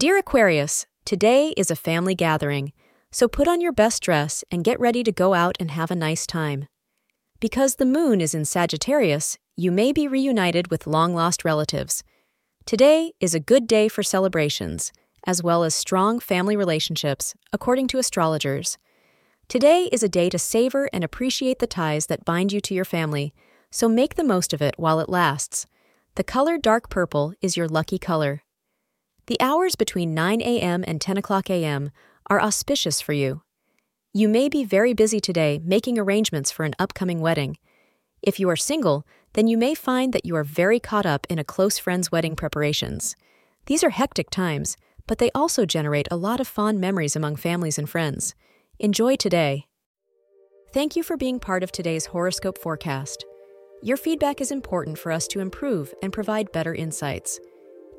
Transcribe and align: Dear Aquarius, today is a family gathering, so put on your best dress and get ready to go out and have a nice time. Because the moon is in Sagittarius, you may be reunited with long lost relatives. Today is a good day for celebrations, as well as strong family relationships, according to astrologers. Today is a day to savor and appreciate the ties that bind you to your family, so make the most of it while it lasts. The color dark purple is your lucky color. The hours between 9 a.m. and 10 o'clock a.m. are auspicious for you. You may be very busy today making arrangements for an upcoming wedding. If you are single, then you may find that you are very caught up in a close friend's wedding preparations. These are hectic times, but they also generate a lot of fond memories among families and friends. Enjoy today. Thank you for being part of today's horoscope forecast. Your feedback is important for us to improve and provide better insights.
Dear 0.00 0.16
Aquarius, 0.16 0.86
today 1.04 1.52
is 1.58 1.70
a 1.70 1.76
family 1.76 2.14
gathering, 2.14 2.72
so 3.12 3.28
put 3.28 3.46
on 3.46 3.60
your 3.60 3.70
best 3.70 4.02
dress 4.02 4.42
and 4.50 4.64
get 4.64 4.80
ready 4.80 5.02
to 5.02 5.12
go 5.12 5.34
out 5.34 5.58
and 5.60 5.72
have 5.72 5.90
a 5.90 5.94
nice 5.94 6.26
time. 6.26 6.68
Because 7.38 7.74
the 7.74 7.84
moon 7.84 8.22
is 8.22 8.34
in 8.34 8.46
Sagittarius, 8.46 9.36
you 9.58 9.70
may 9.70 9.92
be 9.92 10.08
reunited 10.08 10.70
with 10.70 10.86
long 10.86 11.14
lost 11.14 11.44
relatives. 11.44 12.02
Today 12.64 13.12
is 13.20 13.34
a 13.34 13.40
good 13.40 13.66
day 13.66 13.88
for 13.88 14.02
celebrations, 14.02 14.90
as 15.26 15.42
well 15.42 15.64
as 15.64 15.74
strong 15.74 16.18
family 16.18 16.56
relationships, 16.56 17.34
according 17.52 17.86
to 17.88 17.98
astrologers. 17.98 18.78
Today 19.48 19.90
is 19.92 20.02
a 20.02 20.08
day 20.08 20.30
to 20.30 20.38
savor 20.38 20.88
and 20.94 21.04
appreciate 21.04 21.58
the 21.58 21.66
ties 21.66 22.06
that 22.06 22.24
bind 22.24 22.54
you 22.54 22.62
to 22.62 22.72
your 22.72 22.86
family, 22.86 23.34
so 23.70 23.86
make 23.86 24.14
the 24.14 24.24
most 24.24 24.54
of 24.54 24.62
it 24.62 24.76
while 24.78 24.98
it 24.98 25.10
lasts. 25.10 25.66
The 26.14 26.24
color 26.24 26.56
dark 26.56 26.88
purple 26.88 27.34
is 27.42 27.54
your 27.54 27.68
lucky 27.68 27.98
color. 27.98 28.44
The 29.26 29.40
hours 29.40 29.76
between 29.76 30.14
9 30.14 30.40
a.m. 30.40 30.84
and 30.86 31.00
10 31.00 31.16
o'clock 31.16 31.50
a.m. 31.50 31.90
are 32.28 32.40
auspicious 32.40 33.00
for 33.00 33.12
you. 33.12 33.42
You 34.12 34.28
may 34.28 34.48
be 34.48 34.64
very 34.64 34.92
busy 34.92 35.20
today 35.20 35.60
making 35.62 35.98
arrangements 35.98 36.50
for 36.50 36.64
an 36.64 36.74
upcoming 36.78 37.20
wedding. 37.20 37.58
If 38.22 38.40
you 38.40 38.48
are 38.50 38.56
single, 38.56 39.06
then 39.34 39.46
you 39.46 39.56
may 39.56 39.74
find 39.74 40.12
that 40.12 40.26
you 40.26 40.34
are 40.34 40.44
very 40.44 40.80
caught 40.80 41.06
up 41.06 41.26
in 41.30 41.38
a 41.38 41.44
close 41.44 41.78
friend's 41.78 42.10
wedding 42.10 42.34
preparations. 42.34 43.14
These 43.66 43.84
are 43.84 43.90
hectic 43.90 44.30
times, 44.30 44.76
but 45.06 45.18
they 45.18 45.30
also 45.34 45.64
generate 45.64 46.08
a 46.10 46.16
lot 46.16 46.40
of 46.40 46.48
fond 46.48 46.80
memories 46.80 47.14
among 47.14 47.36
families 47.36 47.78
and 47.78 47.88
friends. 47.88 48.34
Enjoy 48.78 49.14
today. 49.16 49.66
Thank 50.72 50.96
you 50.96 51.02
for 51.02 51.16
being 51.16 51.38
part 51.40 51.62
of 51.62 51.72
today's 51.72 52.06
horoscope 52.06 52.58
forecast. 52.58 53.24
Your 53.82 53.96
feedback 53.96 54.40
is 54.40 54.50
important 54.50 54.98
for 54.98 55.12
us 55.12 55.26
to 55.28 55.40
improve 55.40 55.94
and 56.02 56.12
provide 56.12 56.52
better 56.52 56.74
insights. 56.74 57.40